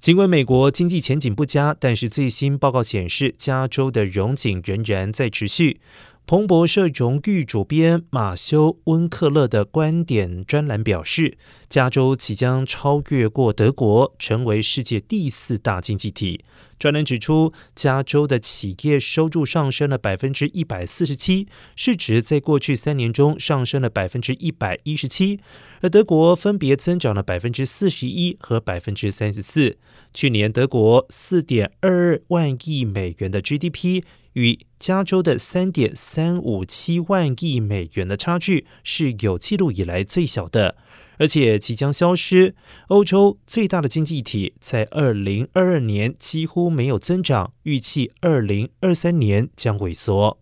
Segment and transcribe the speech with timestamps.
[0.00, 5.80] 尽管美国经济前景不佳，但是最新报告显示，加州的融景仍然在持续。
[6.28, 11.38] 彭博社荣誉主编马修·温克勒的观点专栏表示，
[11.70, 16.44] 加州即将超越过德国，成为世界第四大经济体。
[16.78, 25.40] 专栏指出，加州的企业收入上升了百分之一百四十七，市值在过去三年中上升了百分之一百一十七，
[25.80, 29.78] 而德国分别增长了百分之四十一和百分之三十四。
[30.12, 34.02] 去年，德国四点二万亿美元的 GDP。
[34.38, 40.76] 与加州的三点三五七万亿美元的差距是有记录以来最小的，
[41.18, 42.54] 而且即将消失。
[42.86, 50.38] 欧洲最大的经济体在二零二二年几乎没有增长，预计二零二三年将萎缩。